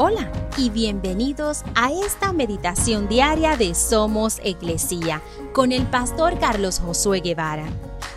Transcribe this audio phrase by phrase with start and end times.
[0.00, 5.20] Hola y bienvenidos a esta meditación diaria de Somos Iglesia
[5.52, 7.64] con el pastor Carlos Josué Guevara.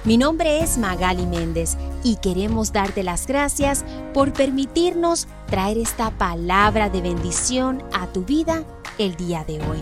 [0.04, 3.84] Mi nombre es Magali Méndez y queremos darte las gracias
[4.14, 8.64] por permitirnos traer esta palabra de bendición a tu vida
[9.00, 9.80] el día de hoy.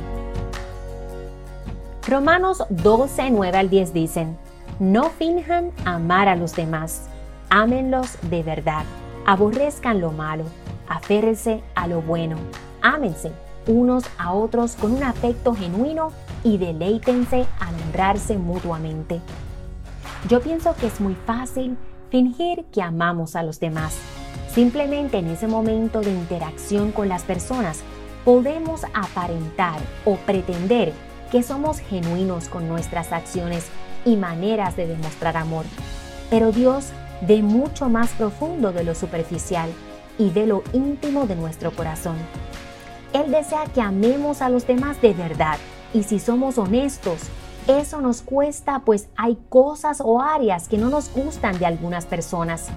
[2.07, 4.37] Romanos 12, 9 al 10 dicen,
[4.79, 7.09] no finjan amar a los demás,
[7.49, 8.85] ámenlos de verdad,
[9.25, 10.45] aborrezcan lo malo
[10.89, 12.35] aférrense a lo bueno,
[12.81, 13.31] ámense
[13.69, 16.11] unos a otros con un afecto genuino
[16.43, 19.21] y deleítense al honrarse mutuamente.
[20.27, 21.77] Yo pienso que es muy fácil
[22.09, 23.97] fingir que amamos a los demás.
[24.51, 27.81] Simplemente en ese momento de interacción con las personas
[28.25, 30.91] podemos aparentar o pretender
[31.31, 33.67] que somos genuinos con nuestras acciones
[34.03, 35.65] y maneras de demostrar amor.
[36.29, 36.89] Pero Dios
[37.21, 39.69] ve mucho más profundo de lo superficial
[40.19, 42.17] y de lo íntimo de nuestro corazón.
[43.13, 45.57] Él desea que amemos a los demás de verdad
[45.93, 47.21] y si somos honestos,
[47.67, 52.67] eso nos cuesta pues hay cosas o áreas que no nos gustan de algunas personas.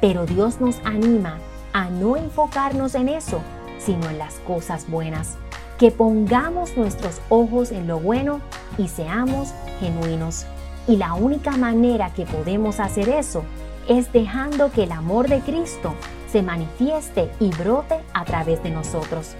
[0.00, 1.38] Pero Dios nos anima
[1.72, 3.40] a no enfocarnos en eso,
[3.78, 5.36] sino en las cosas buenas.
[5.78, 8.40] Que pongamos nuestros ojos en lo bueno
[8.76, 10.46] y seamos genuinos.
[10.86, 13.42] Y la única manera que podemos hacer eso
[13.88, 15.94] es dejando que el amor de Cristo
[16.30, 19.34] se manifieste y brote a través de nosotros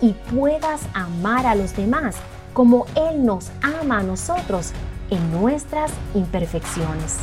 [0.00, 2.16] y puedas amar a los demás
[2.52, 4.72] como Él nos ama a nosotros
[5.10, 7.18] en nuestras imperfecciones.